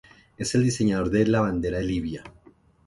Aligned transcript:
Es 0.35 0.55
el 0.55 0.63
diseñador 0.63 1.11
de 1.11 1.27
la 1.27 1.41
bandera 1.41 1.77
de 1.77 1.83
Libia. 1.83 2.23